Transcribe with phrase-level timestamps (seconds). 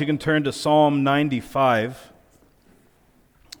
[0.00, 2.10] you can turn to Psalm 95.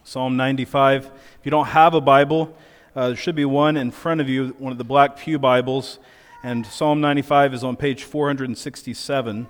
[0.02, 1.04] Psalm 95.
[1.04, 1.12] If
[1.44, 2.56] you don't have a Bible,
[2.96, 5.98] uh, there should be one in front of you, one of the black Pew Bibles.
[6.42, 9.46] And Psalm 95 is on page 467.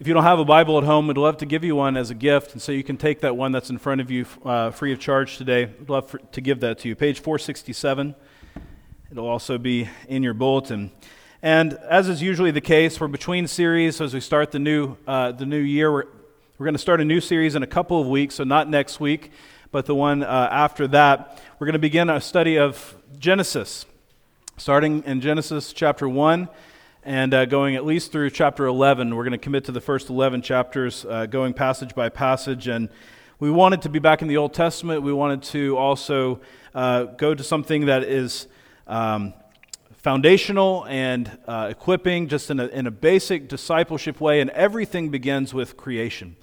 [0.00, 2.10] If you don't have a Bible at home, we'd love to give you one as
[2.10, 2.52] a gift.
[2.52, 4.98] And so you can take that one that's in front of you uh, free of
[4.98, 5.66] charge today.
[5.66, 6.96] We'd love for, to give that to you.
[6.96, 8.14] Page 467.
[9.10, 10.90] It'll also be in your bulletin.
[11.42, 14.00] And as is usually the case, we're between series.
[14.00, 16.06] As we start the new, uh, the new year, we're,
[16.58, 18.34] we're going to start a new series in a couple of weeks.
[18.34, 19.30] So not next week,
[19.70, 21.40] but the one uh, after that.
[21.60, 23.86] We're going to begin a study of Genesis,
[24.56, 26.48] starting in Genesis chapter 1
[27.04, 29.14] and uh, going at least through chapter 11.
[29.14, 32.66] We're going to commit to the first 11 chapters, uh, going passage by passage.
[32.66, 32.88] And
[33.38, 35.02] we wanted to be back in the Old Testament.
[35.02, 36.40] We wanted to also
[36.74, 38.48] uh, go to something that is
[38.88, 39.34] um,
[40.08, 44.40] foundational and uh, equipping, just in a, in a basic discipleship way.
[44.40, 46.34] And everything begins with creation.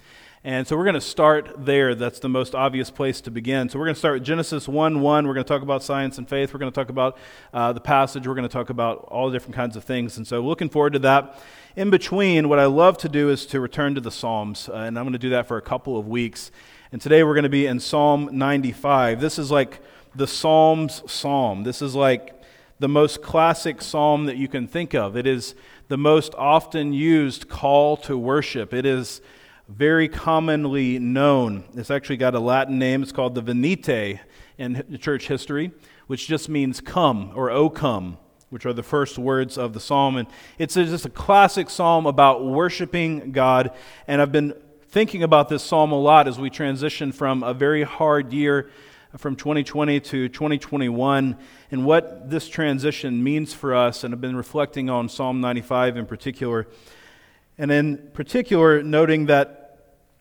[0.44, 1.96] And so we're going to start there.
[1.96, 3.68] That's the most obvious place to begin.
[3.68, 5.26] So we're going to start with Genesis 1 1.
[5.26, 6.54] We're going to talk about science and faith.
[6.54, 7.18] We're going to talk about
[7.52, 8.28] uh, the passage.
[8.28, 10.16] We're going to talk about all different kinds of things.
[10.16, 11.36] And so looking forward to that.
[11.74, 14.68] In between, what I love to do is to return to the Psalms.
[14.68, 16.52] Uh, and I'm going to do that for a couple of weeks.
[16.92, 19.20] And today we're going to be in Psalm 95.
[19.20, 19.80] This is like
[20.14, 21.64] the Psalms psalm.
[21.64, 22.35] This is like
[22.78, 25.16] the most classic psalm that you can think of.
[25.16, 25.54] It is
[25.88, 28.74] the most often used call to worship.
[28.74, 29.20] It is
[29.68, 31.64] very commonly known.
[31.74, 33.02] It's actually got a Latin name.
[33.02, 34.20] It's called the Venite
[34.58, 35.72] in church history,
[36.06, 38.18] which just means come or O come,
[38.50, 40.16] which are the first words of the psalm.
[40.16, 43.72] And it's just a classic psalm about worshiping God.
[44.06, 44.54] And I've been
[44.88, 48.70] thinking about this psalm a lot as we transition from a very hard year
[49.18, 51.36] from 2020 to 2021
[51.70, 54.04] and what this transition means for us.
[54.04, 56.66] And I've been reflecting on Psalm 95 in particular.
[57.56, 59.78] And in particular, noting that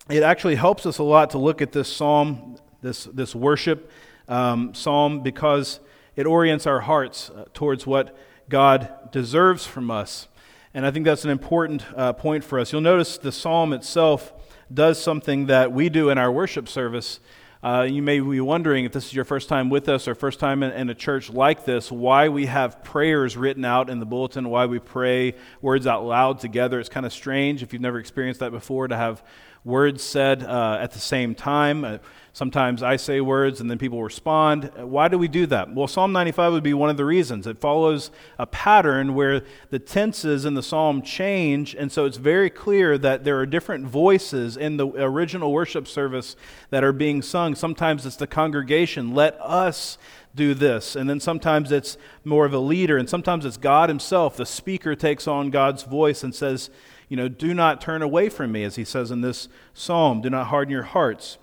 [0.09, 3.91] it actually helps us a lot to look at this psalm, this, this worship
[4.27, 5.79] um, psalm, because
[6.15, 10.27] it orients our hearts uh, towards what God deserves from us.
[10.73, 12.71] And I think that's an important uh, point for us.
[12.71, 14.33] You'll notice the psalm itself
[14.73, 17.19] does something that we do in our worship service
[17.65, 20.39] uh, you may be wondering if this is your first time with us or first
[20.39, 24.05] time in, in, a church like this, why we have prayers written out in the
[24.05, 25.33] bulletin, why we pray
[25.63, 26.79] words out loud together.
[26.79, 29.23] It's kind of strange if you've never experienced that before to have
[29.63, 31.99] words said uh, at the same time.
[32.35, 34.69] Sometimes I say words and then people respond.
[34.75, 35.73] Why do we do that?
[35.73, 37.47] Well, Psalm 95 would be one of the reasons.
[37.47, 42.49] It follows a pattern where the tenses in the psalm change, and so it's very
[42.49, 46.35] clear that there are different voices in the original worship service
[46.71, 47.55] that are being sung.
[47.55, 49.97] Sometimes it's the congregation, let us
[50.35, 50.97] do this.
[50.97, 54.35] And then sometimes it's more of a leader, and sometimes it's God Himself.
[54.35, 56.69] The speaker takes on God's voice and says,
[57.07, 60.19] you know, do not turn away from me, as he says in this psalm.
[60.19, 61.37] Do not harden your hearts.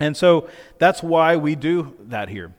[0.00, 2.52] And so that's why we do that here.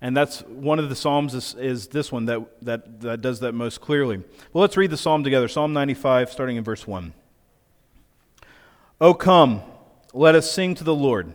[0.00, 3.52] And that's one of the Psalms is, is, this one that, that, that does that
[3.52, 4.18] most clearly.
[4.52, 5.48] Well, let's read the Psalm together.
[5.48, 7.14] Psalm 95, starting in verse 1.
[9.00, 9.62] O come,
[10.12, 11.32] let us sing to the Lord.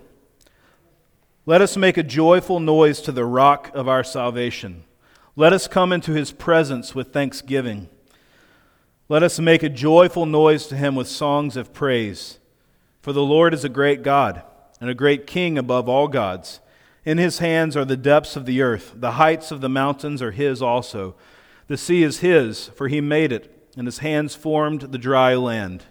[1.45, 4.83] Let us make a joyful noise to the rock of our salvation.
[5.35, 7.89] Let us come into his presence with thanksgiving.
[9.09, 12.39] Let us make a joyful noise to him with songs of praise.
[13.01, 14.43] For the Lord is a great God
[14.83, 16.59] and a great King above all gods.
[17.05, 20.31] In his hands are the depths of the earth, the heights of the mountains are
[20.31, 21.15] his also.
[21.67, 25.85] The sea is his, for he made it, and his hands formed the dry land.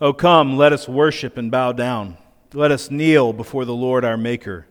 [0.00, 2.16] O come, let us worship and bow down.
[2.52, 4.66] Let us kneel before the Lord our Maker.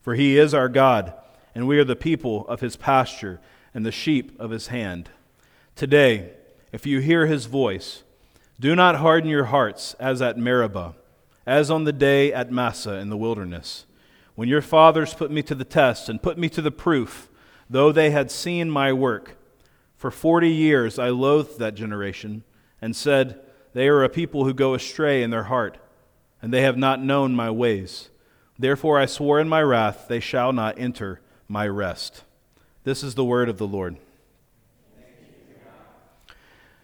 [0.00, 1.14] For he is our God,
[1.54, 3.38] and we are the people of his pasture
[3.72, 5.08] and the sheep of his hand.
[5.76, 6.32] Today,
[6.72, 8.02] if you hear his voice,
[8.58, 10.96] do not harden your hearts as at Meribah,
[11.46, 13.86] as on the day at Massah in the wilderness,
[14.34, 17.28] when your fathers put me to the test and put me to the proof,
[17.68, 19.36] though they had seen my work.
[19.96, 22.44] For forty years I loathed that generation
[22.80, 23.40] and said,
[23.72, 25.78] They are a people who go astray in their heart,
[26.40, 28.10] and they have not known my ways.
[28.58, 32.24] Therefore I swore in my wrath, They shall not enter my rest.
[32.84, 33.96] This is the word of the Lord.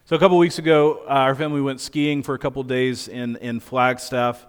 [0.08, 3.36] So a couple weeks ago, uh, our family went skiing for a couple days in,
[3.36, 4.46] in Flagstaff.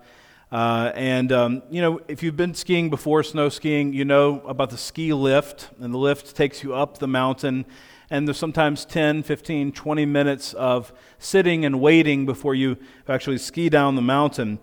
[0.50, 4.70] Uh, and, um, you know, if you've been skiing before, snow skiing, you know about
[4.70, 5.68] the ski lift.
[5.82, 7.66] And the lift takes you up the mountain.
[8.10, 12.78] And there's sometimes 10, 15, 20 minutes of sitting and waiting before you
[13.10, 14.60] actually ski down the mountain.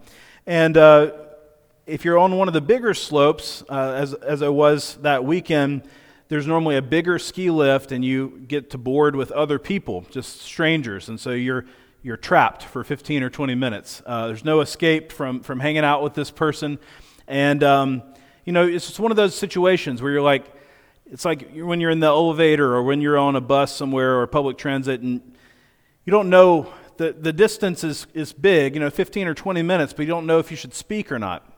[0.46, 1.12] And uh,
[1.84, 5.82] if you're on one of the bigger slopes, uh, as, as I was that weekend,
[6.28, 10.40] there's normally a bigger ski lift and you get to board with other people, just
[10.40, 11.08] strangers.
[11.08, 11.66] And so you're
[12.02, 14.00] you're trapped for 15 or 20 minutes.
[14.06, 16.78] Uh, there's no escape from, from hanging out with this person.
[17.26, 18.00] And, um,
[18.44, 20.44] you know, it's just one of those situations where you're like,
[21.06, 24.26] it's like when you're in the elevator or when you're on a bus somewhere or
[24.28, 25.20] public transit and
[26.04, 29.92] you don't know the, the distance is, is big, you know, 15 or 20 minutes,
[29.92, 31.55] but you don't know if you should speak or not.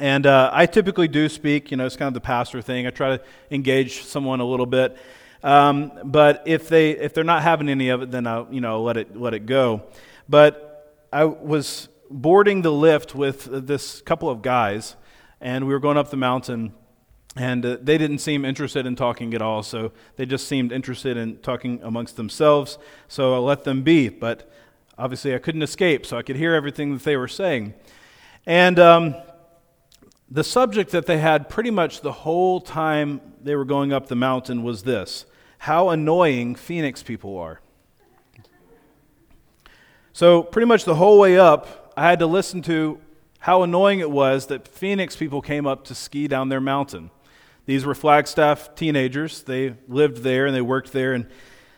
[0.00, 2.86] And uh, I typically do speak, you know, it's kind of the pastor thing.
[2.86, 4.96] I try to engage someone a little bit.
[5.42, 8.82] Um, but if, they, if they're not having any of it, then I'll, you know,
[8.82, 9.82] let it, let it go.
[10.28, 14.96] But I was boarding the lift with this couple of guys,
[15.40, 16.72] and we were going up the mountain
[17.38, 21.16] and uh, they didn't seem interested in talking at all, so they just seemed interested
[21.16, 22.78] in talking amongst themselves.
[23.06, 24.08] So I let them be.
[24.08, 24.50] But
[24.98, 27.74] obviously, I couldn't escape, so I could hear everything that they were saying.
[28.44, 29.14] And um,
[30.30, 34.16] the subject that they had pretty much the whole time they were going up the
[34.16, 35.24] mountain was this
[35.58, 37.60] how annoying Phoenix people are.
[40.12, 43.00] So, pretty much the whole way up, I had to listen to
[43.40, 47.10] how annoying it was that Phoenix people came up to ski down their mountain.
[47.66, 49.42] These were Flagstaff teenagers.
[49.42, 51.26] They lived there and they worked there, and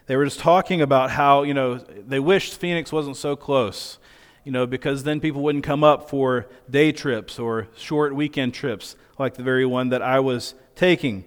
[0.07, 3.99] they were just talking about how, you know, they wished Phoenix wasn't so close,
[4.45, 8.97] you know, because then people wouldn't come up for day trips or short weekend trips
[9.19, 11.25] like the very one that I was taking.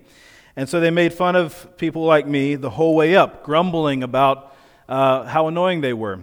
[0.56, 4.56] And so they made fun of people like me the whole way up, grumbling about
[4.88, 6.22] uh, how annoying they were.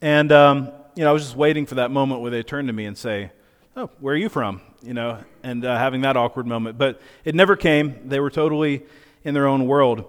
[0.00, 2.72] And, um, you know, I was just waiting for that moment where they turn to
[2.72, 3.30] me and say,
[3.78, 4.62] Oh, where are you from?
[4.86, 6.78] you know, and uh, having that awkward moment.
[6.78, 8.08] But it never came.
[8.08, 8.84] They were totally
[9.24, 10.04] in their own world.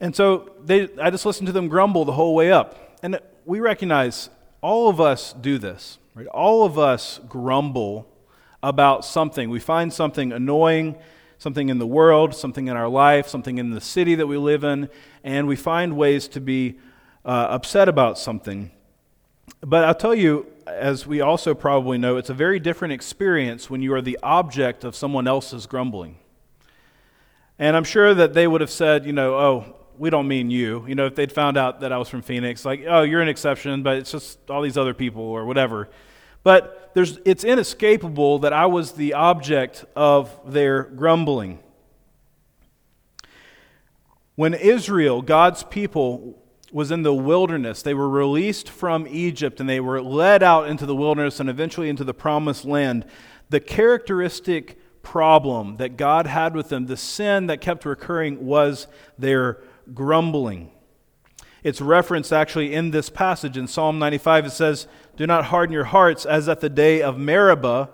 [0.00, 2.98] And so they, I just listened to them grumble the whole way up.
[3.02, 4.30] And we recognize
[4.62, 6.26] all of us do this, right?
[6.28, 8.08] All of us grumble
[8.62, 9.50] about something.
[9.50, 10.96] We find something annoying,
[11.36, 14.62] something in the world, something in our life, something in the city that we live
[14.62, 14.88] in,
[15.24, 16.78] and we find ways to be
[17.24, 18.70] uh, upset about something.
[19.60, 23.82] But I'll tell you, as we also probably know, it's a very different experience when
[23.82, 26.18] you are the object of someone else's grumbling.
[27.58, 30.84] And I'm sure that they would have said, you know, oh, we don't mean you.
[30.88, 33.28] You know, if they'd found out that I was from Phoenix, like, oh, you're an
[33.28, 35.90] exception, but it's just all these other people or whatever.
[36.42, 41.60] But there's, it's inescapable that I was the object of their grumbling.
[44.34, 46.36] When Israel, God's people,
[46.72, 47.82] was in the wilderness.
[47.82, 51.88] They were released from Egypt and they were led out into the wilderness and eventually
[51.88, 53.04] into the promised land.
[53.50, 59.60] The characteristic problem that God had with them, the sin that kept recurring, was their
[59.94, 60.70] grumbling.
[61.62, 64.46] It's referenced actually in this passage in Psalm 95.
[64.46, 67.88] It says, Do not harden your hearts as at the day of Meribah,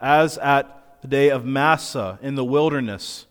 [0.00, 3.26] as at the day of Massah in the wilderness.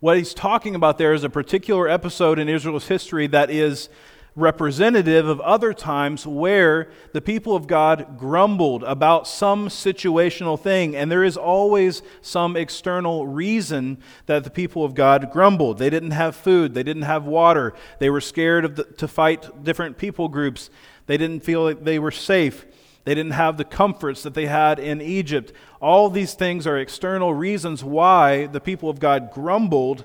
[0.00, 3.88] What he's talking about there is a particular episode in Israel's history that is
[4.36, 11.10] representative of other times where the people of God grumbled about some situational thing, and
[11.10, 13.96] there is always some external reason
[14.26, 15.78] that the people of God grumbled.
[15.78, 19.64] They didn't have food, they didn't have water, they were scared of the, to fight
[19.64, 20.68] different people groups,
[21.06, 22.66] they didn't feel like they were safe.
[23.04, 25.52] They didn't have the comforts that they had in Egypt.
[25.80, 30.04] All these things are external reasons why the people of God grumbled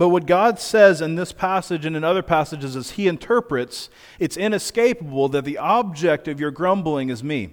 [0.00, 4.38] but what God says in this passage and in other passages as He interprets, it's
[4.38, 7.52] inescapable that the object of your grumbling is me.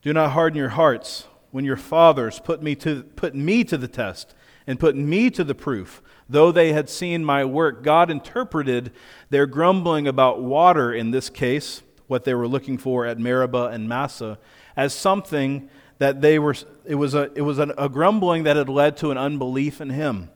[0.00, 3.86] Do not harden your hearts when your fathers put me to, put me to the
[3.86, 4.34] test
[4.66, 7.82] and put me to the proof, though they had seen my work.
[7.82, 8.92] God interpreted
[9.28, 13.90] their grumbling about water in this case, what they were looking for at Meribah and
[13.90, 14.38] Massah,
[14.74, 18.68] as something that they were, it was, a, it was a, a grumbling that had
[18.68, 20.30] led to an unbelief in him.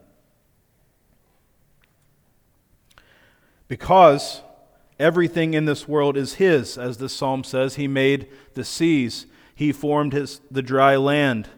[3.67, 4.41] Because
[4.99, 7.75] everything in this world is his, as this psalm says.
[7.75, 11.49] He made the seas, he formed his, the dry land.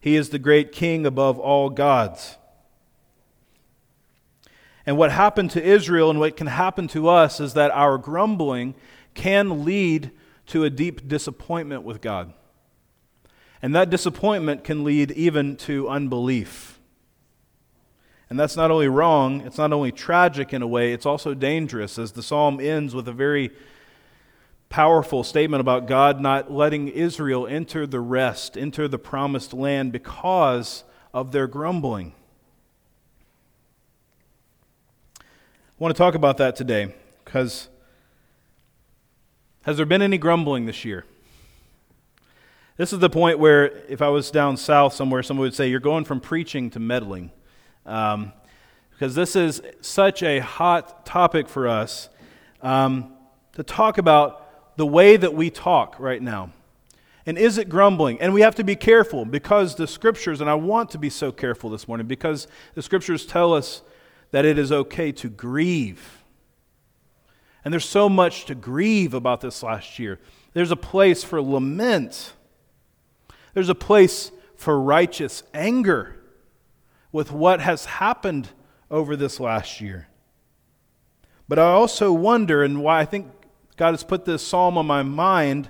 [0.00, 2.36] He is the great king above all gods.
[4.84, 8.74] And what happened to Israel and what can happen to us is that our grumbling
[9.14, 10.10] can lead
[10.48, 12.34] to a deep disappointment with God.
[13.64, 16.78] And that disappointment can lead even to unbelief.
[18.28, 21.98] And that's not only wrong, it's not only tragic in a way, it's also dangerous,
[21.98, 23.52] as the psalm ends with a very
[24.68, 30.84] powerful statement about God not letting Israel enter the rest, enter the promised land because
[31.14, 32.12] of their grumbling.
[35.18, 35.24] I
[35.78, 36.94] want to talk about that today
[37.24, 37.70] because
[39.62, 41.06] has there been any grumbling this year?
[42.76, 45.80] This is the point where, if I was down south somewhere, someone would say, You're
[45.80, 47.30] going from preaching to meddling.
[47.86, 48.32] Um,
[48.90, 52.08] because this is such a hot topic for us.
[52.62, 53.12] um,
[53.52, 56.50] to talk about the way that we talk right now.
[57.26, 58.20] And is it grumbling?
[58.20, 61.30] And we have to be careful because the scriptures, and I want to be so
[61.30, 63.82] careful this morning because the scriptures tell us
[64.30, 66.24] that it is okay to grieve.
[67.64, 70.18] And there's so much to grieve about this last year.
[70.52, 72.32] There's a place for lament,
[73.54, 76.16] there's a place for righteous anger
[77.12, 78.50] with what has happened
[78.90, 80.08] over this last year.
[81.48, 83.30] But I also wonder, and why I think
[83.76, 85.68] God has put this psalm on my mind,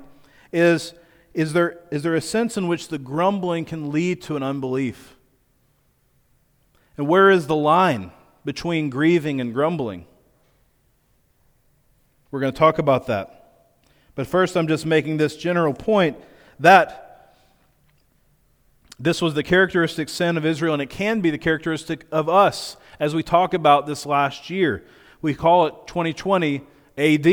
[0.53, 0.95] is
[1.35, 5.17] is there, is there a sense in which the grumbling can lead to an unbelief?
[6.97, 8.13] And where is the line
[8.45, 10.07] between grieving and grumbling?
[12.31, 13.81] We're going to talk about that.
[14.15, 16.17] But first, I'm just making this general point
[16.61, 17.04] that
[19.05, 22.77] this was the characteristic sin of Israel, and it can be the characteristic of us
[22.99, 24.85] as we talk about this last year.
[25.21, 26.63] We call it 2020
[26.97, 27.27] AD.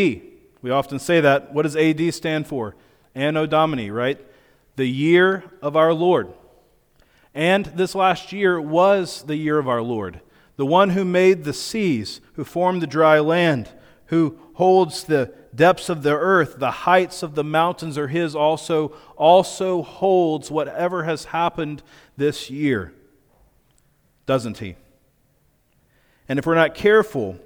[0.61, 1.53] We often say that.
[1.53, 2.75] What does AD stand for?
[3.15, 4.19] Anno Domini, right?
[4.75, 6.33] The year of our Lord.
[7.33, 10.21] And this last year was the year of our Lord.
[10.57, 13.69] The one who made the seas, who formed the dry land,
[14.11, 18.89] who holds the depths of the earth, the heights of the mountains are his also,
[19.15, 21.81] also holds whatever has happened
[22.17, 22.93] this year.
[24.25, 24.75] Doesn't he?
[26.27, 27.39] And if we're not careful,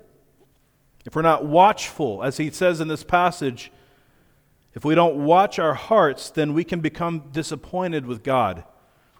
[1.06, 3.72] if we're not watchful, as he says in this passage,
[4.74, 8.64] if we don't watch our hearts, then we can become disappointed with God.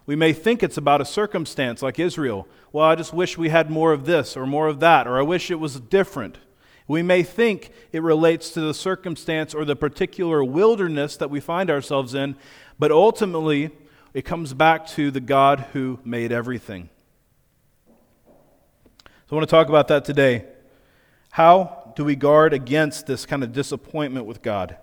[0.04, 2.48] We may think it's about a circumstance like Israel.
[2.72, 5.22] Well, I just wish we had more of this or more of that, or I
[5.22, 6.38] wish it was different.
[6.88, 11.70] We may think it relates to the circumstance or the particular wilderness that we find
[11.70, 12.36] ourselves in,
[12.78, 13.70] but ultimately
[14.14, 16.88] it comes back to the God who made everything.
[19.28, 20.44] So I want to talk about that today.
[21.32, 24.76] How do we guard against this kind of disappointment with God?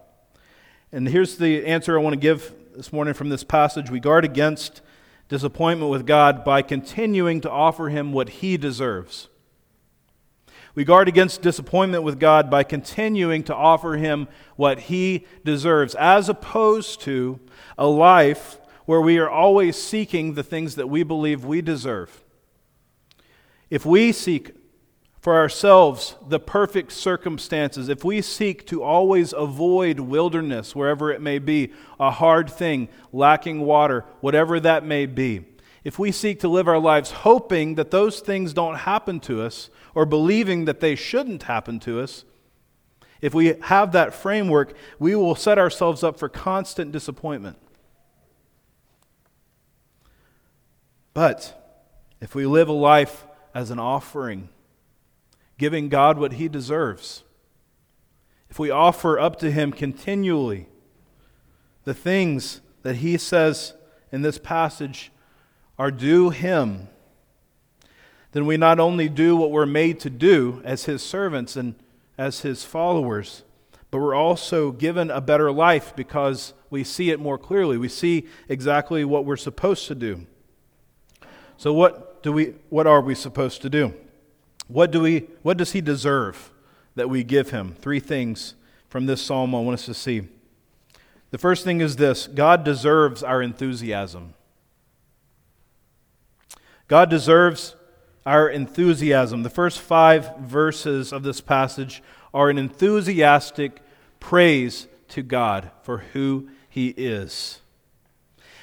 [0.91, 3.89] And here's the answer I want to give this morning from this passage.
[3.89, 4.81] We guard against
[5.29, 9.29] disappointment with God by continuing to offer Him what He deserves.
[10.75, 16.29] We guard against disappointment with God by continuing to offer Him what He deserves, as
[16.29, 17.39] opposed to
[17.77, 22.23] a life where we are always seeking the things that we believe we deserve.
[23.69, 24.51] If we seek
[25.21, 31.39] for ourselves the perfect circumstances, if we seek to always avoid wilderness, wherever it may
[31.39, 35.45] be, a hard thing, lacking water, whatever that may be,
[35.83, 39.69] if we seek to live our lives hoping that those things don't happen to us
[39.93, 42.23] or believing that they shouldn't happen to us,
[43.21, 47.57] if we have that framework, we will set ourselves up for constant disappointment.
[51.13, 51.59] But
[52.19, 54.49] if we live a life as an offering,
[55.57, 57.23] giving God what he deserves,
[58.49, 60.67] if we offer up to him continually
[61.83, 63.73] the things that he says
[64.11, 65.11] in this passage
[65.77, 66.87] are due him,
[68.31, 71.75] then we not only do what we're made to do as his servants and
[72.17, 73.43] as his followers,
[73.91, 77.77] but we're also given a better life because we see it more clearly.
[77.77, 80.25] We see exactly what we're supposed to do.
[81.57, 83.93] So what do we what are we supposed to do?
[84.67, 86.51] What, do we, what does he deserve
[86.95, 87.75] that we give him?
[87.79, 88.55] Three things
[88.87, 90.27] from this psalm I want us to see.
[91.31, 94.35] The first thing is this God deserves our enthusiasm.
[96.87, 97.75] God deserves
[98.25, 99.43] our enthusiasm.
[99.43, 102.01] The first five verses of this passage
[102.33, 103.81] are an enthusiastic
[104.19, 107.59] praise to God for who he is.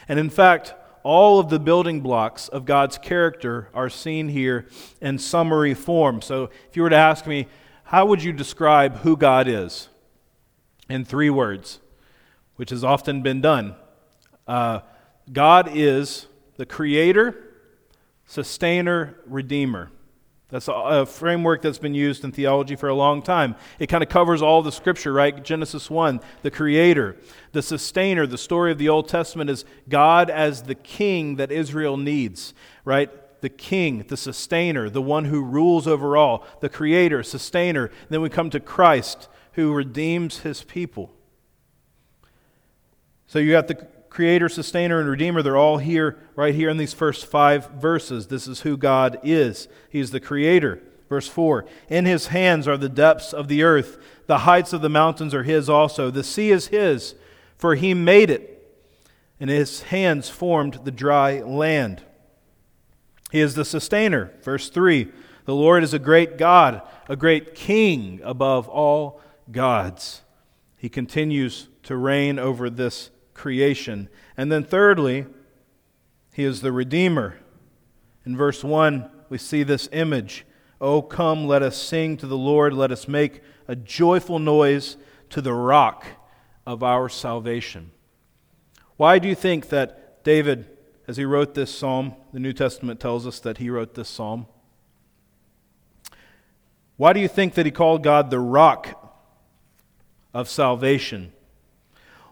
[0.09, 4.67] And in fact, all of the building blocks of God's character are seen here
[5.00, 6.21] in summary form.
[6.21, 7.47] So, if you were to ask me,
[7.85, 9.89] how would you describe who God is?
[10.89, 11.79] In three words,
[12.57, 13.77] which has often been done.
[14.47, 14.81] Uh,
[15.33, 17.50] God is the creator,
[18.31, 19.91] sustainer, redeemer.
[20.51, 23.57] That's a framework that's been used in theology for a long time.
[23.81, 25.45] It kind of covers all the scripture, right?
[25.45, 27.17] Genesis 1, the creator,
[27.51, 28.29] the sustainer.
[28.29, 33.11] The story of the Old Testament is God as the king that Israel needs, right?
[33.41, 37.87] The king, the sustainer, the one who rules over all, the creator, sustainer.
[37.87, 41.11] And then we come to Christ who redeems his people.
[43.27, 46.93] So you got the creator, sustainer, and redeemer, they're all here, right here in these
[46.93, 48.26] first five verses.
[48.26, 49.69] This is who God is.
[49.88, 50.83] He's the creator.
[51.09, 54.88] Verse 4 In his hands are the depths of the earth, the heights of the
[54.88, 56.11] mountains are his also.
[56.11, 57.14] The sea is his,
[57.57, 58.57] for he made it,
[59.38, 62.02] and his hands formed the dry land.
[63.31, 64.33] He is the sustainer.
[64.43, 65.09] Verse 3
[65.45, 70.23] The Lord is a great God, a great king above all gods.
[70.76, 74.11] He continues to reign over this creation.
[74.37, 75.25] And then, thirdly,
[76.35, 77.38] he is the Redeemer.
[78.26, 80.44] In verse 1, we see this image.
[80.78, 82.75] Oh, come, let us sing to the Lord.
[82.75, 84.99] Let us make a joyful noise
[85.30, 86.04] to the rock
[86.66, 87.92] of our salvation.
[88.99, 90.66] Why do you think that David,
[91.09, 94.47] as he wrote this psalm, the New Testament tells us that he wrote this psalm?
[96.99, 99.18] Why do you think that he called God the rock
[100.35, 101.32] of salvation?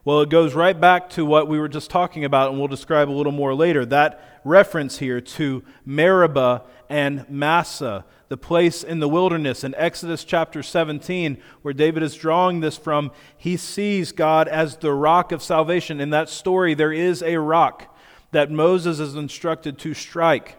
[0.08, 3.10] Well, it goes right back to what we were just talking about, and we'll describe
[3.10, 3.84] a little more later.
[3.84, 10.62] That reference here to Meribah and Massah, the place in the wilderness in Exodus chapter
[10.62, 13.12] 17, where David is drawing this from.
[13.36, 16.00] He sees God as the rock of salvation.
[16.00, 17.94] In that story, there is a rock
[18.30, 20.56] that Moses is instructed to strike.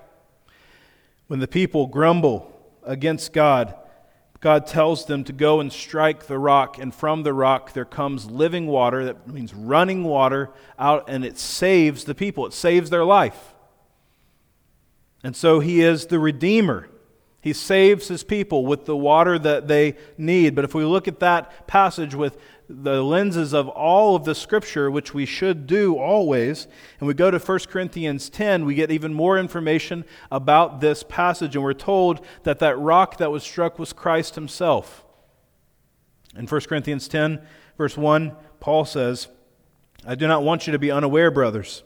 [1.25, 3.73] When the people grumble against God,
[4.39, 8.31] God tells them to go and strike the rock, and from the rock there comes
[8.31, 12.45] living water, that means running water out, and it saves the people.
[12.45, 13.53] It saves their life.
[15.23, 16.89] And so he is the Redeemer.
[17.41, 20.55] He saves his people with the water that they need.
[20.55, 22.37] But if we look at that passage with
[22.69, 26.67] the lenses of all of the scripture, which we should do always,
[26.99, 31.55] and we go to 1 Corinthians 10, we get even more information about this passage,
[31.55, 35.03] and we're told that that rock that was struck was Christ himself.
[36.37, 37.41] In 1 Corinthians 10,
[37.75, 39.29] verse 1, Paul says,
[40.05, 41.81] I do not want you to be unaware, brothers,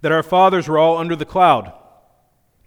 [0.00, 1.72] that our fathers were all under the cloud,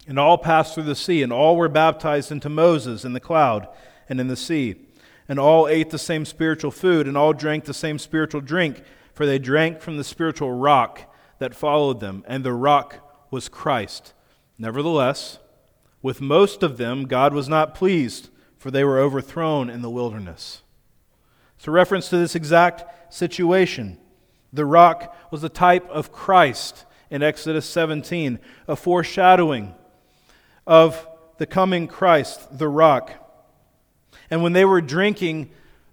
[0.06, 3.68] and all passed through the sea, and all were baptized into Moses in the cloud
[4.06, 4.83] and in the sea
[5.28, 9.26] and all ate the same spiritual food, and all drank the same spiritual drink, for
[9.26, 14.12] they drank from the spiritual rock that followed them, and the rock was Christ.
[14.58, 15.38] Nevertheless,
[16.02, 18.28] with most of them, God was not pleased,
[18.58, 20.62] for they were overthrown in the wilderness.
[21.66, 23.98] A reference to this exact situation.
[24.52, 29.74] The rock was a type of Christ in Exodus 17, a foreshadowing
[30.66, 33.12] of the coming Christ, the rock.
[34.34, 35.50] And when they were drinking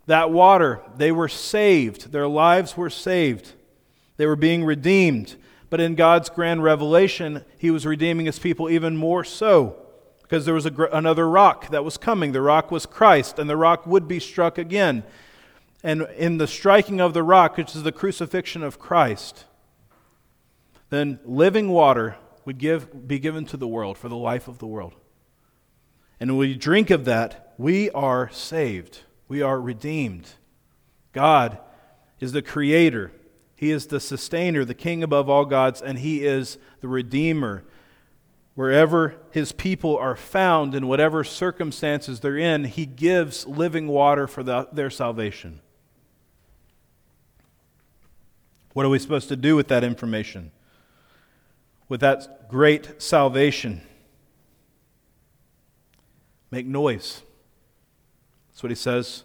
[0.07, 2.11] that water, they were saved.
[2.11, 3.51] Their lives were saved.
[4.17, 5.35] They were being redeemed.
[5.69, 9.75] But in God's grand revelation, He was redeeming His people even more so
[10.23, 12.31] because there was a, another rock that was coming.
[12.31, 15.03] The rock was Christ, and the rock would be struck again.
[15.83, 19.45] And in the striking of the rock, which is the crucifixion of Christ,
[20.89, 24.65] then living water would give, be given to the world for the life of the
[24.65, 24.95] world.
[26.19, 29.01] And when we drink of that, we are saved.
[29.27, 30.31] We are redeemed.
[31.13, 31.59] God
[32.19, 33.11] is the creator.
[33.55, 37.63] He is the sustainer, the king above all gods, and he is the redeemer.
[38.55, 44.41] Wherever his people are found, in whatever circumstances they're in, he gives living water for
[44.41, 45.61] the, their salvation.
[48.73, 50.51] What are we supposed to do with that information?
[51.87, 53.83] With that great salvation?
[56.49, 57.21] Make noise.
[58.61, 59.23] That's what he says.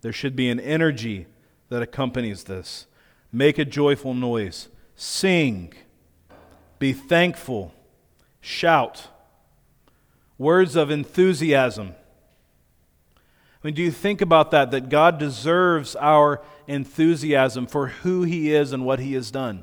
[0.00, 1.26] There should be an energy
[1.68, 2.88] that accompanies this.
[3.30, 4.66] Make a joyful noise.
[4.96, 5.72] Sing.
[6.80, 7.72] Be thankful.
[8.40, 9.06] Shout.
[10.36, 11.94] Words of enthusiasm.
[13.14, 14.72] I mean, do you think about that?
[14.72, 19.62] That God deserves our enthusiasm for who He is and what He has done.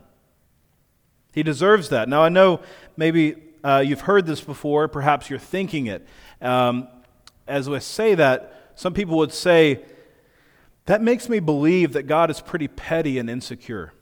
[1.34, 2.08] He deserves that.
[2.08, 2.62] Now, I know
[2.96, 3.36] maybe
[3.66, 6.08] uh, you've heard this before, perhaps you're thinking it.
[6.40, 6.88] Um,
[7.46, 9.84] as I say that, some people would say,
[10.86, 13.94] that makes me believe that God is pretty petty and insecure.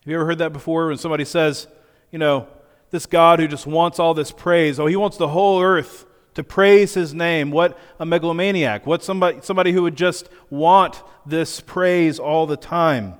[0.00, 1.66] Have you ever heard that before when somebody says,
[2.10, 2.48] you know,
[2.90, 6.44] this God who just wants all this praise, oh, he wants the whole earth to
[6.44, 7.50] praise his name.
[7.50, 8.86] What a megalomaniac.
[8.86, 13.14] What somebody, somebody who would just want this praise all the time.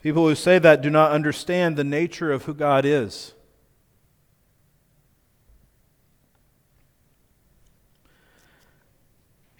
[0.00, 3.32] People who say that do not understand the nature of who God is.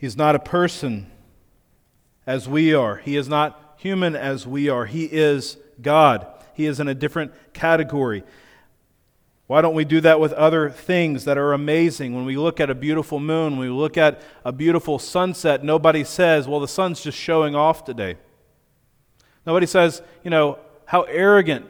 [0.04, 1.10] He's not a person
[2.26, 2.96] as we are.
[2.96, 4.84] He is not human as we are.
[4.84, 6.26] He is God.
[6.52, 8.22] He is in a different category.
[9.46, 12.14] Why don't we do that with other things that are amazing?
[12.14, 16.04] When we look at a beautiful moon, when we look at a beautiful sunset, nobody
[16.04, 18.16] says, well, the sun's just showing off today.
[19.46, 21.64] Nobody says, you know, how arrogant.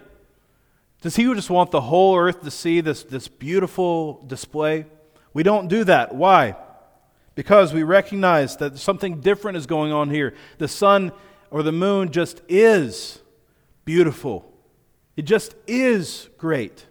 [1.02, 4.86] Does he just want the whole earth to see this, this beautiful display?
[5.32, 6.16] We don't do that.
[6.16, 6.56] Why?
[7.34, 10.34] Because we recognize that something different is going on here.
[10.58, 11.12] The sun
[11.50, 13.20] or the moon just is
[13.84, 14.52] beautiful,
[15.16, 16.86] it just is great.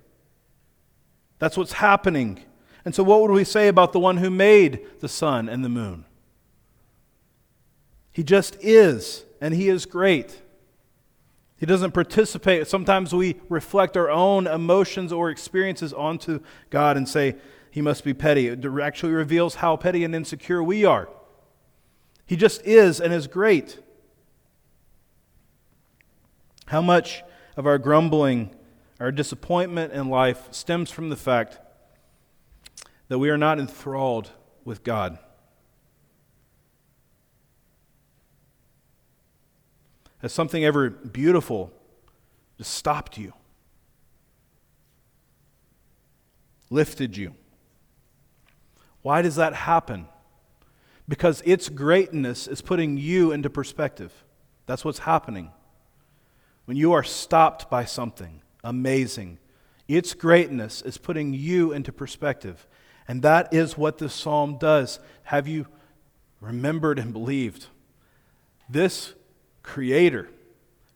[1.39, 2.39] That's what's happening.
[2.85, 5.69] And so, what would we say about the one who made the sun and the
[5.69, 6.05] moon?
[8.11, 10.41] He just is, and he is great.
[11.57, 12.67] He doesn't participate.
[12.67, 17.35] Sometimes we reflect our own emotions or experiences onto God and say,
[17.73, 18.49] He must be petty.
[18.49, 21.09] It actually reveals how petty and insecure we are.
[22.23, 23.79] He just is and is great.
[26.67, 27.23] How much
[27.57, 28.53] of our grumbling,
[28.99, 31.57] our disappointment in life stems from the fact
[33.07, 34.29] that we are not enthralled
[34.63, 35.17] with God?
[40.19, 41.73] Has something ever beautiful
[42.59, 43.33] just stopped you?
[46.69, 47.33] Lifted you?
[49.03, 50.07] Why does that happen?
[51.07, 54.11] Because its greatness is putting you into perspective.
[54.65, 55.51] That's what's happening.
[56.65, 59.37] When you are stopped by something amazing,
[59.87, 62.65] its greatness is putting you into perspective.
[63.07, 64.99] And that is what this psalm does.
[65.23, 65.67] Have you
[66.39, 67.67] remembered and believed?
[68.69, 69.13] This
[69.61, 70.29] creator,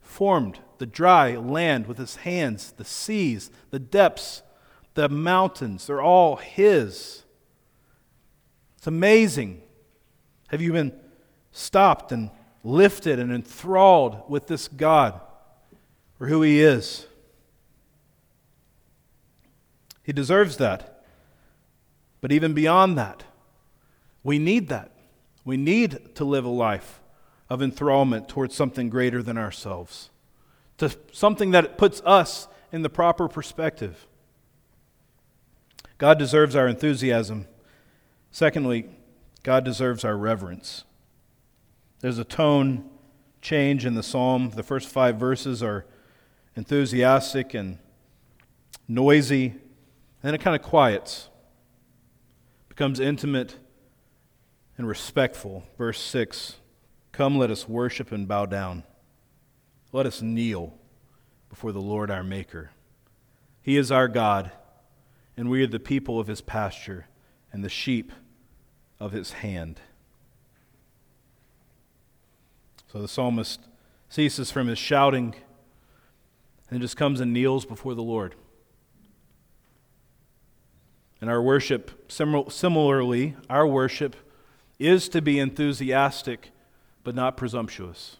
[0.02, 4.42] formed the dry land with his hands, the seas, the depths,
[4.94, 5.88] the mountains.
[5.88, 7.24] They're all his.
[8.78, 9.62] It's amazing.
[10.48, 10.94] Have you been
[11.52, 12.30] stopped and
[12.64, 15.20] lifted and enthralled with this God
[16.18, 17.08] for who he is?
[20.04, 21.04] He deserves that.
[22.22, 23.24] But even beyond that,
[24.24, 24.92] we need that.
[25.44, 27.02] We need to live a life
[27.50, 30.10] of enthrallment towards something greater than ourselves,
[30.78, 34.08] to something that puts us in the proper perspective.
[35.98, 37.48] God deserves our enthusiasm.
[38.38, 38.86] Secondly,
[39.42, 40.84] God deserves our reverence.
[42.02, 42.88] There's a tone
[43.42, 44.52] change in the psalm.
[44.52, 45.88] The first five verses are
[46.56, 47.80] enthusiastic and
[48.88, 49.56] noisy,
[50.22, 51.30] and it kind of quiets,
[52.70, 53.56] becomes intimate
[54.78, 55.64] and respectful.
[55.76, 56.58] Verse 6
[57.14, 58.84] Come, let us worship and bow down.
[59.92, 60.78] Let us kneel
[61.50, 62.70] before the Lord our Maker.
[63.64, 64.52] He is our God,
[65.36, 67.08] and we are the people of his pasture
[67.52, 68.12] and the sheep
[69.00, 69.80] of his hand.
[72.92, 73.62] So the psalmist
[74.10, 75.36] ceases from his shouting
[76.70, 78.36] and just comes and kneels before the Lord.
[81.20, 84.16] And our worship, similarly, our worship
[84.80, 86.52] is to be enthusiastic
[87.04, 88.18] but not presumptuous.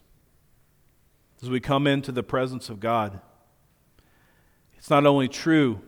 [1.42, 3.20] As we come into the presence of God,
[4.76, 5.80] it's not only true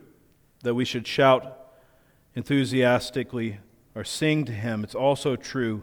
[0.63, 1.57] that we should shout
[2.35, 3.59] enthusiastically
[3.95, 5.83] or sing to Him, it's also true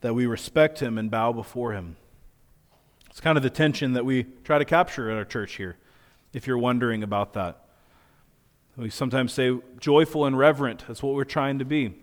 [0.00, 1.96] that we respect Him and bow before Him.
[3.10, 5.76] It's kind of the tension that we try to capture at our church here,
[6.32, 7.64] if you're wondering about that.
[8.76, 11.94] We sometimes say joyful and reverent, that's what we're trying to be,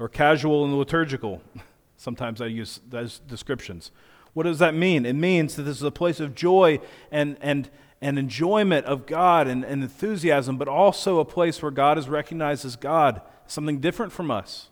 [0.00, 1.40] or casual and liturgical.
[1.96, 3.90] Sometimes I use those descriptions.
[4.34, 5.06] What does that mean?
[5.06, 7.70] It means that this is a place of joy and, and,
[8.02, 12.64] and enjoyment of God and, and enthusiasm, but also a place where God is recognized
[12.64, 14.68] as God, something different from us.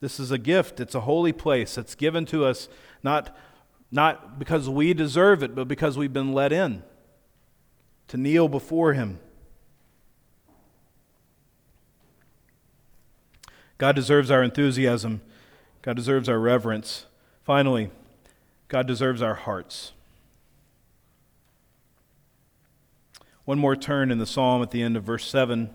[0.00, 0.80] This is a gift.
[0.80, 1.76] It's a holy place.
[1.76, 2.68] It's given to us
[3.02, 3.36] not,
[3.90, 6.82] not because we deserve it, but because we've been let in
[8.08, 9.20] to kneel before Him.
[13.78, 15.22] God deserves our enthusiasm.
[15.82, 17.06] God deserves our reverence.
[17.44, 17.90] Finally,
[18.68, 19.92] God deserves our hearts.
[23.44, 25.70] One more turn in the psalm at the end of verse 7.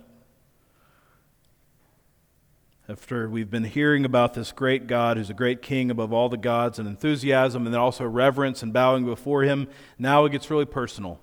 [2.87, 6.37] After we've been hearing about this great God who's a great king above all the
[6.37, 10.65] gods and enthusiasm and then also reverence and bowing before him, now it gets really
[10.65, 11.19] personal.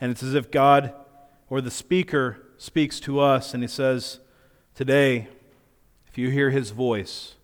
[0.00, 0.94] And it's as if God
[1.50, 4.20] or the speaker speaks to us and he says,
[4.74, 5.28] Today,
[6.06, 7.34] if you hear his voice,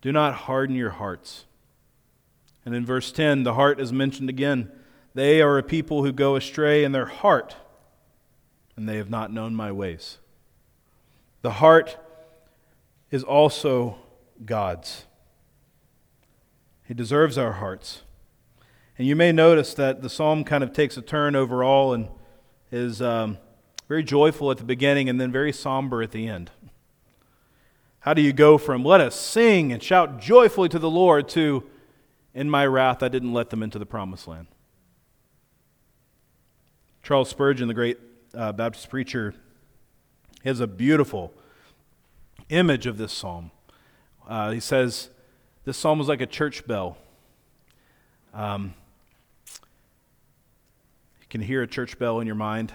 [0.00, 1.44] do not harden your hearts.
[2.64, 4.72] And in verse 10, the heart is mentioned again.
[5.18, 7.56] They are a people who go astray in their heart,
[8.76, 10.18] and they have not known my ways.
[11.42, 11.96] The heart
[13.10, 13.98] is also
[14.44, 15.06] God's.
[16.84, 18.02] He deserves our hearts.
[18.96, 22.06] And you may notice that the psalm kind of takes a turn overall and
[22.70, 23.38] is um,
[23.88, 26.52] very joyful at the beginning and then very somber at the end.
[27.98, 31.64] How do you go from let us sing and shout joyfully to the Lord to
[32.34, 34.46] in my wrath I didn't let them into the promised land?
[37.08, 37.96] Charles Spurgeon, the great
[38.34, 39.32] uh, Baptist preacher,
[40.44, 41.32] has a beautiful
[42.50, 43.50] image of this psalm.
[44.28, 45.08] Uh, he says,
[45.64, 46.98] This psalm was like a church bell.
[48.34, 48.74] Um,
[51.22, 52.74] you can hear a church bell in your mind.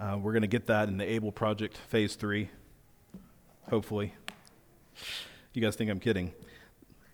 [0.00, 2.48] Uh, we're going to get that in the Able Project Phase 3,
[3.68, 4.14] hopefully.
[5.52, 6.32] You guys think I'm kidding.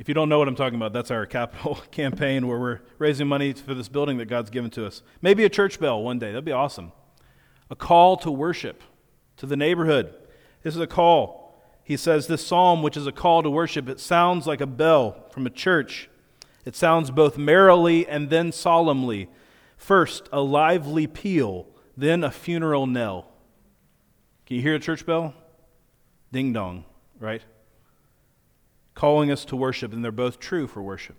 [0.03, 3.29] If you don't know what I'm talking about, that's our capital campaign where we're raising
[3.29, 5.01] money for this building that God's given to us.
[5.21, 6.33] Maybe a church bell one day.
[6.33, 6.91] That'd be awesome.
[7.71, 8.83] A call to worship
[9.37, 10.12] to the neighborhood.
[10.65, 11.57] This is a call.
[11.85, 15.25] He says this psalm, which is a call to worship, it sounds like a bell
[15.31, 16.11] from a church.
[16.65, 19.29] It sounds both merrily and then solemnly.
[19.77, 23.29] First, a lively peal, then a funeral knell.
[24.47, 25.33] Can you hear a church bell?
[26.33, 26.87] Ding dong,
[27.21, 27.43] right?
[28.94, 31.16] Calling us to worship, and they're both true for worship.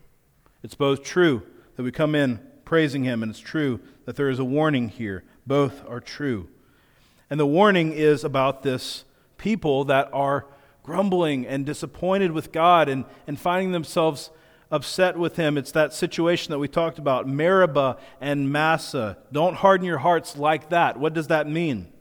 [0.62, 1.43] It's both true
[1.75, 5.23] that we come in praising Him, and it's true that there is a warning here.
[5.45, 6.49] Both are true.
[7.29, 9.05] And the warning is about this
[9.38, 10.45] people that are
[10.83, 14.29] grumbling and disappointed with God and, and finding themselves
[14.69, 15.57] upset with him.
[15.57, 19.17] It's that situation that we talked about Meribah and Massah.
[19.31, 20.99] Don't harden your hearts like that.
[20.99, 21.91] What does that mean?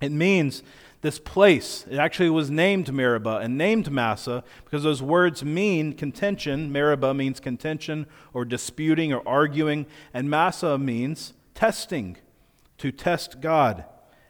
[0.00, 0.62] It means
[1.02, 1.86] this place.
[1.90, 6.70] It actually was named Meribah and named Massah because those words mean contention.
[6.70, 12.16] Meribah means contention or disputing or arguing, and Massah means testing,
[12.78, 13.84] to test God.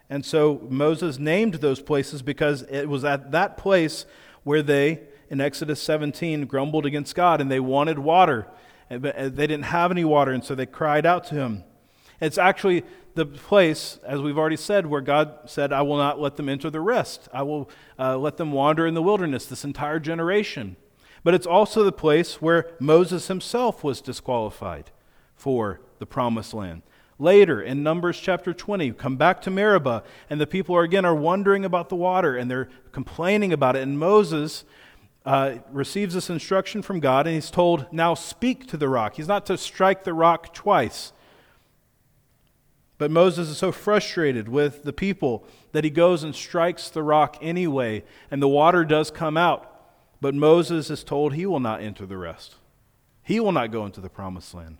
[0.09, 4.07] And so Moses named those places because it was at that place
[4.43, 8.49] where they, in Exodus 17, grumbled against God and they wanted water.
[8.89, 11.63] But uh, they didn't have any water, and so they cried out to him.
[12.21, 12.83] It's actually
[13.15, 16.71] the place, as we've already said, where God said, I will not let them enter
[16.71, 17.29] the rest.
[17.33, 20.77] I will uh, let them wander in the wilderness, this entire generation.
[21.23, 24.91] But it's also the place where Moses himself was disqualified
[25.35, 26.83] for the promised land.
[27.19, 31.15] Later in Numbers chapter 20, come back to Meribah, and the people are again are
[31.15, 33.83] wondering about the water and they're complaining about it.
[33.83, 34.65] And Moses
[35.27, 39.17] uh, receives this instruction from God, and he's told, Now speak to the rock.
[39.17, 41.13] He's not to strike the rock twice.
[43.01, 47.39] But Moses is so frustrated with the people that he goes and strikes the rock
[47.41, 49.75] anyway, and the water does come out.
[50.21, 52.57] But Moses is told he will not enter the rest.
[53.23, 54.77] He will not go into the promised land.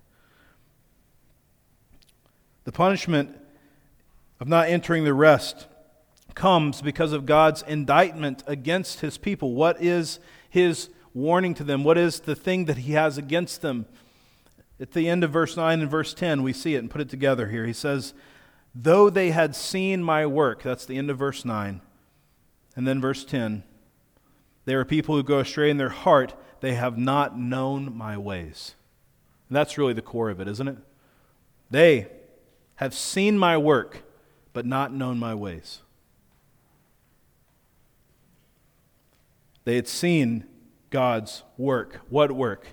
[2.65, 3.41] The punishment
[4.39, 5.67] of not entering the rest
[6.35, 9.55] comes because of God's indictment against his people.
[9.55, 11.85] What is his warning to them?
[11.85, 13.87] What is the thing that he has against them?
[14.81, 17.11] At the end of verse 9 and verse 10, we see it and put it
[17.11, 17.67] together here.
[17.67, 18.15] He says,
[18.75, 21.83] Though they had seen my work, that's the end of verse 9.
[22.77, 23.63] And then verse 10,
[24.65, 28.75] they are people who go astray in their heart, they have not known my ways.
[29.49, 30.77] And that's really the core of it, isn't it?
[31.71, 32.09] They
[32.77, 34.03] have seen my work,
[34.53, 35.81] but not known my ways.
[39.65, 40.45] They had seen
[40.89, 42.01] God's work.
[42.09, 42.69] What work?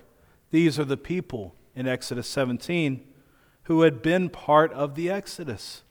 [0.50, 3.04] These are the people in Exodus 17
[3.64, 5.82] who had been part of the Exodus.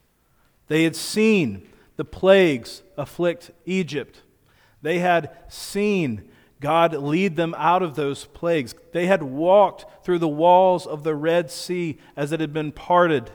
[0.67, 4.23] They had seen the plagues afflict Egypt.
[4.81, 6.27] They had seen
[6.59, 8.73] God lead them out of those plagues.
[8.93, 13.29] They had walked through the walls of the Red Sea as it had been parted.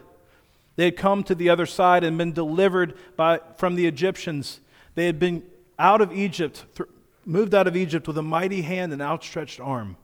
[0.75, 4.61] They had come to the other side and been delivered by, from the Egyptians.
[4.97, 5.45] They had been
[5.79, 6.89] out of Egypt, th-
[7.25, 9.97] moved out of Egypt with a mighty hand and outstretched arm.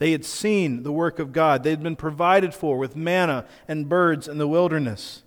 [0.00, 1.62] They had seen the work of God.
[1.62, 5.24] They had been provided for with manna and birds in the wilderness.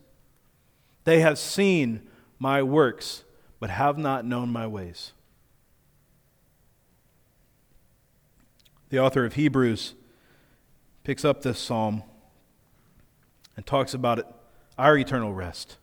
[1.04, 2.02] They have seen
[2.40, 3.24] my works,
[3.60, 5.14] but have not known my ways.
[8.90, 9.94] The author of Hebrews
[11.04, 12.02] picks up this psalm
[13.56, 14.26] and talks about it
[14.76, 15.78] our eternal rest.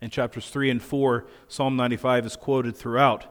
[0.00, 3.26] In chapters 3 and 4, Psalm 95 is quoted throughout.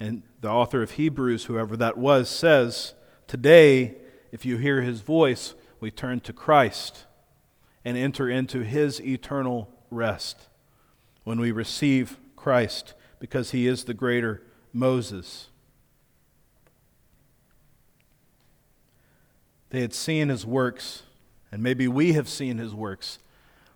[0.00, 2.94] And the author of Hebrews, whoever that was, says,
[3.28, 3.98] Today,
[4.32, 7.04] if you hear his voice, we turn to Christ
[7.84, 10.48] and enter into his eternal rest
[11.24, 15.48] when we receive Christ because he is the greater Moses.
[19.70, 21.02] They had seen his works,
[21.52, 23.18] and maybe we have seen his works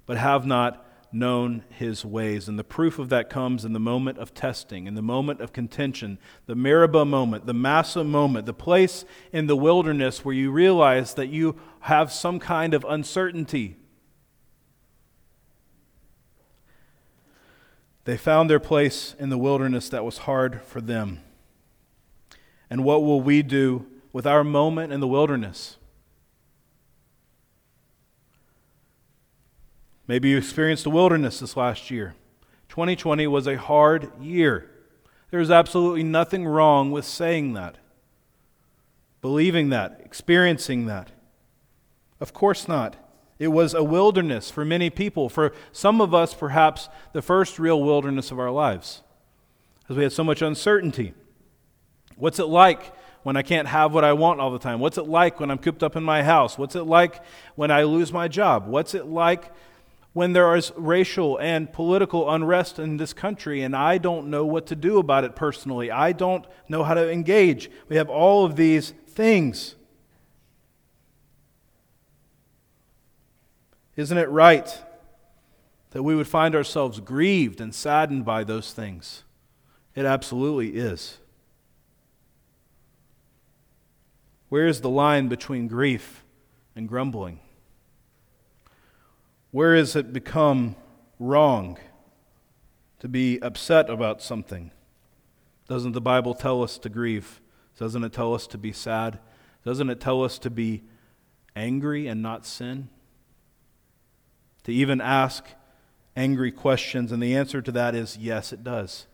[0.07, 2.49] but have not known his ways.
[2.49, 5.53] And the proof of that comes in the moment of testing, in the moment of
[5.53, 11.15] contention, the Meribah moment, the Massah moment, the place in the wilderness where you realize
[11.15, 13.77] that you have some kind of uncertainty.
[18.05, 21.21] They found their place in the wilderness that was hard for them.
[22.69, 25.77] And what will we do with our moment in the wilderness?
[30.07, 32.15] Maybe you experienced the wilderness this last year.
[32.69, 34.71] 2020 was a hard year.
[35.31, 37.79] There's absolutely nothing wrong with saying that,
[39.21, 41.11] believing that, experiencing that.
[42.21, 42.97] Of course not.
[43.39, 45.29] It was a wilderness for many people.
[45.29, 49.03] For some of us, perhaps the first real wilderness of our lives,
[49.81, 51.15] because we had so much uncertainty.
[52.17, 54.81] What's it like when I can't have what I want all the time?
[54.81, 56.59] What's it like when I'm cooped up in my house?
[56.59, 57.21] What's it like
[57.55, 58.67] when I lose my job?
[58.67, 59.51] What's it like
[60.13, 64.67] when there is racial and political unrest in this country and I don't know what
[64.67, 65.91] to do about it personally?
[65.91, 67.71] I don't know how to engage.
[67.89, 69.75] We have all of these things.
[73.97, 74.83] Isn't it right
[75.91, 79.25] that we would find ourselves grieved and saddened by those things?
[79.95, 81.19] It absolutely is.
[84.49, 86.25] Where is the line between grief
[86.77, 87.41] and grumbling?
[89.53, 90.77] Where has it become
[91.19, 91.79] wrong
[93.01, 94.73] to be upset about something?
[95.69, 97.43] Doesn't the Bible tell us to grieve?
[97.79, 99.19] Doesn't it tell us to be sad?
[99.63, 100.85] Doesn't it tell us to be
[101.55, 102.89] angry and not sin?
[104.65, 105.45] To even ask
[106.17, 107.13] angry questions?
[107.13, 109.07] And the answer to that is yes, it does.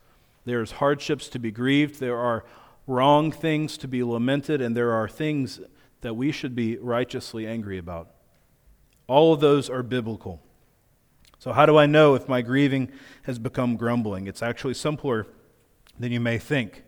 [0.44, 1.98] There's hardships to be grieved.
[1.98, 2.44] There are
[2.86, 5.58] wrong things to be lamented, and there are things
[6.02, 8.12] that we should be righteously angry about.
[9.08, 10.40] All of those are biblical.
[11.40, 12.92] So, how do I know if my grieving
[13.22, 14.26] has become grumbling?
[14.26, 15.26] It's actually simpler
[15.98, 16.84] than you may think.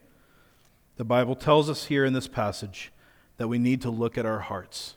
[0.96, 2.92] The Bible tells us here in this passage
[3.38, 4.96] that we need to look at our hearts.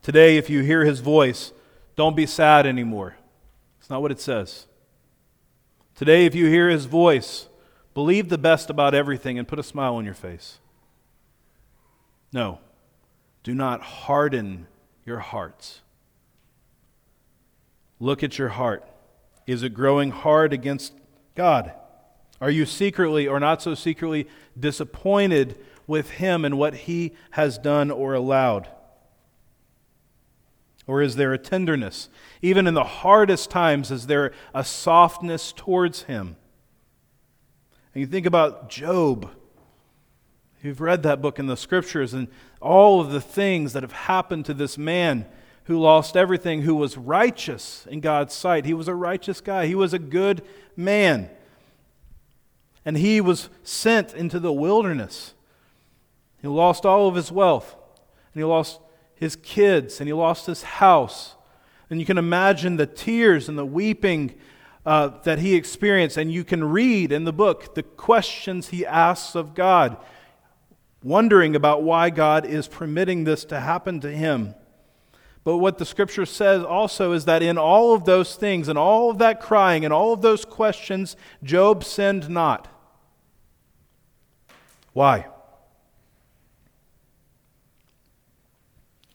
[0.00, 1.52] Today, if you hear his voice,
[1.96, 3.16] don't be sad anymore.
[3.78, 4.66] It's not what it says.
[5.94, 7.48] Today, if you hear his voice,
[7.92, 10.58] believe the best about everything and put a smile on your face.
[12.32, 12.58] No,
[13.44, 14.66] do not harden
[15.06, 15.82] your hearts.
[18.00, 18.84] Look at your heart.
[19.46, 20.94] Is it growing hard against
[21.36, 21.72] God?
[22.40, 24.26] Are you secretly or not so secretly
[24.58, 28.68] disappointed with Him and what He has done or allowed?
[30.86, 32.08] Or is there a tenderness?
[32.42, 36.36] Even in the hardest times, is there a softness towards him?
[37.94, 39.30] And you think about Job.
[40.64, 42.26] You've read that book in the scriptures and
[42.58, 45.26] all of the things that have happened to this man
[45.64, 48.64] who lost everything, who was righteous in God's sight.
[48.64, 50.42] He was a righteous guy, he was a good
[50.74, 51.28] man.
[52.82, 55.34] And he was sent into the wilderness.
[56.40, 57.74] He lost all of his wealth,
[58.32, 58.80] and he lost
[59.14, 61.34] his kids and he lost his house.
[61.90, 64.34] And you can imagine the tears and the weeping
[64.86, 66.16] uh, that he experienced.
[66.16, 69.98] And you can read in the book the questions he asks of God,
[71.04, 74.56] wondering about why God is permitting this to happen to him.
[75.44, 79.10] But what the scripture says also is that in all of those things, and all
[79.10, 82.66] of that crying, and all of those questions, Job sinned not.
[84.92, 85.26] Why?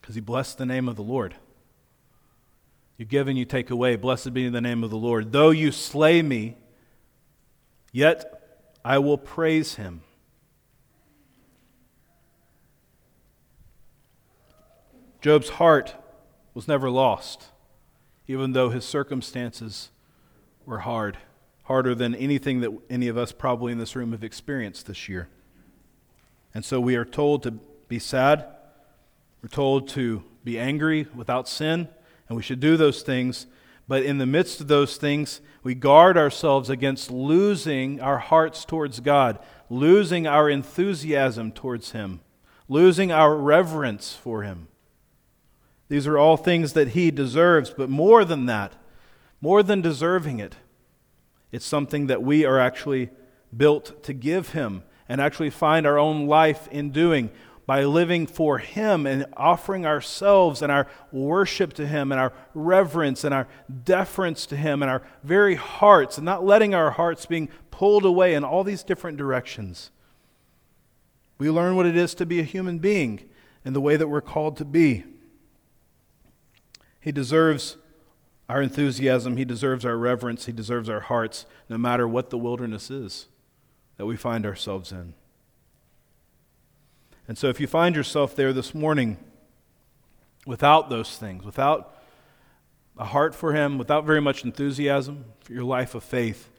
[0.10, 1.36] because he blessed the name of the Lord.
[2.98, 3.96] You give and you take away.
[3.96, 5.32] Blessed be the name of the Lord.
[5.32, 6.58] Though you slay me,
[7.92, 10.02] yet I will praise him.
[15.22, 15.96] Job's heart
[16.54, 17.48] was never lost,
[18.28, 19.90] even though his circumstances
[20.66, 21.18] were hard,
[21.64, 25.30] harder than anything that any of us probably in this room have experienced this year.
[26.54, 28.46] And so we are told to be sad
[29.42, 31.88] we're told to be angry without sin,
[32.28, 33.48] and we should do those things.
[33.88, 39.00] But in the midst of those things, we guard ourselves against losing our hearts towards
[39.00, 42.20] God, losing our enthusiasm towards Him,
[42.68, 44.68] losing our reverence for Him.
[45.90, 48.74] These are all things that He deserves, but more than that,
[49.42, 50.56] more than deserving it,
[51.52, 53.10] it's something that we are actually
[53.56, 57.32] built to give Him and actually find our own life in doing
[57.66, 63.24] by living for Him and offering ourselves and our worship to Him and our reverence
[63.24, 63.48] and our
[63.84, 68.36] deference to Him and our very hearts, and not letting our hearts being pulled away
[68.36, 69.90] in all these different directions.
[71.40, 73.28] We learn what it is to be a human being
[73.66, 75.06] in the way that we're called to be.
[77.00, 77.78] He deserves
[78.48, 82.90] our enthusiasm, He deserves our reverence, He deserves our hearts, no matter what the wilderness
[82.90, 83.28] is
[83.98, 85.14] that we find ourselves in.
[87.28, 89.18] And so, if you find yourself there this morning
[90.48, 91.96] without those things, without
[92.98, 96.50] a heart for Him, without very much enthusiasm for your life of faith,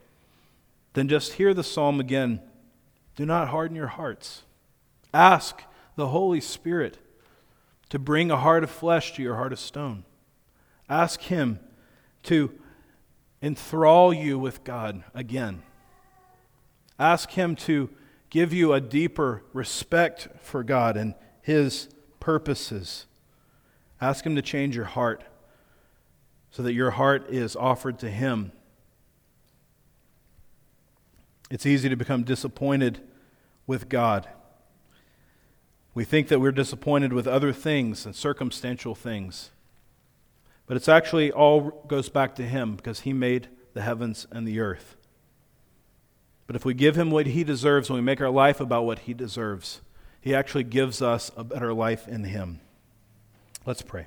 [0.92, 2.40] then just hear the psalm again.
[3.16, 4.42] Do not harden your hearts.
[5.12, 5.64] Ask
[5.96, 6.98] the Holy Spirit
[7.88, 10.04] to bring a heart of flesh to your heart of stone.
[10.90, 11.60] Ask Him
[12.24, 12.50] to
[13.40, 15.62] enthrall you with God again.
[16.98, 17.88] Ask Him to
[18.28, 21.88] give you a deeper respect for God and His
[22.18, 23.06] purposes.
[24.00, 25.22] Ask Him to change your heart
[26.50, 28.50] so that your heart is offered to Him.
[31.50, 33.00] It's easy to become disappointed
[33.66, 34.28] with God.
[35.94, 39.50] We think that we're disappointed with other things and circumstantial things.
[40.70, 44.60] But it's actually all goes back to Him because He made the heavens and the
[44.60, 44.94] earth.
[46.46, 49.00] But if we give Him what He deserves and we make our life about what
[49.00, 49.80] He deserves,
[50.20, 52.60] He actually gives us a better life in Him.
[53.66, 54.06] Let's pray.